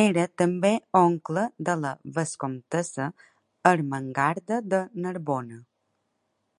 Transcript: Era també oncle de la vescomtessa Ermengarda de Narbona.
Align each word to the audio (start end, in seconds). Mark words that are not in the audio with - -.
Era 0.00 0.24
també 0.42 0.72
oncle 1.00 1.46
de 1.70 1.78
la 1.86 1.94
vescomtessa 2.20 3.10
Ermengarda 3.74 4.64
de 4.76 4.86
Narbona. 5.08 5.64